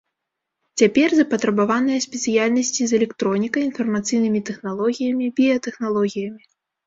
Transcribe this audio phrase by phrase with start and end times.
[0.81, 6.43] Цяпер запатрабаваныя спецыяльнасці з электронікай, інфармацыйнымі тэхналогіямі, біятэхналогіямі.